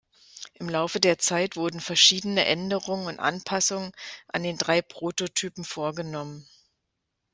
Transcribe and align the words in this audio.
Im 0.55 0.67
Laufe 0.67 0.99
der 0.99 1.19
Zeit 1.19 1.55
wurden 1.55 1.79
verschiedene 1.79 2.45
Änderungen 2.47 3.05
und 3.05 3.19
Anpassungen 3.19 3.91
an 4.29 4.41
den 4.41 4.57
drei 4.57 4.81
Prototypen 4.81 5.63
vorgenommen. 5.63 6.49